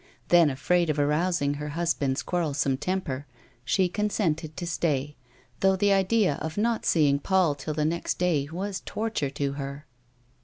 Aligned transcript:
Then, 0.29 0.49
afraid 0.49 0.89
of 0.89 0.97
arousing 0.97 1.53
her 1.53 1.67
husband's 1.77 2.23
quarrelsome 2.23 2.75
temper, 2.77 3.27
she 3.63 3.87
consented 3.87 4.57
to 4.57 4.65
stay, 4.65 5.15
though 5.59 5.75
the 5.75 5.93
idea 5.93 6.37
of 6.41 6.57
not 6.57 6.87
seeing 6.87 7.19
Paul 7.19 7.53
till 7.53 7.75
the 7.75 7.85
next 7.85 8.17
day 8.17 8.47
(vas 8.47 8.81
torture 8.83 9.29
to 9.29 9.51
her. 9.61 9.85